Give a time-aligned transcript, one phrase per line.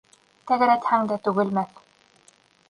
[0.51, 1.79] Тәгәрәтһәң дә түгелмәҫ.